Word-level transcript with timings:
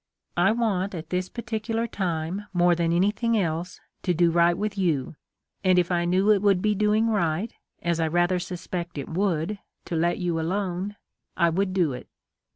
I 0.35 0.51
want, 0.51 0.95
at 0.95 1.11
this 1.11 1.29
particular 1.29 1.85
time, 1.85 2.47
more 2.53 2.73
than 2.73 2.91
anything 2.91 3.37
else, 3.37 3.79
to 4.01 4.15
do 4.15 4.31
right 4.31 4.57
with 4.57 4.75
you, 4.75 5.15
and 5.63 5.77
if 5.77 5.91
I 5.91 6.05
knew 6.05 6.31
it 6.31 6.41
would 6.41 6.59
be 6.59 6.73
doing 6.73 7.09
right, 7.09 7.53
as 7.83 7.99
I 7.99 8.07
rather 8.07 8.39
suspect 8.39 8.97
it 8.97 9.07
would, 9.09 9.59
to 9.85 9.95
let 9.95 10.17
you 10.17 10.39
alone, 10.39 10.95
I 11.37 11.51
would 11.51 11.71
do 11.75 11.93
it. 11.93 12.07